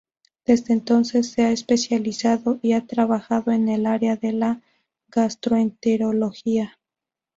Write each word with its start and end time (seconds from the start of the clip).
Desde 0.47 0.73
entonces 0.73 1.29
se 1.29 1.43
ha 1.43 1.51
especializado 1.51 2.57
y 2.63 2.73
ha 2.73 2.87
trabajado 2.87 3.51
en 3.51 3.69
el 3.69 3.85
área 3.85 4.15
de 4.15 4.33
la 4.33 4.59
Gastroenterología. 5.09 6.79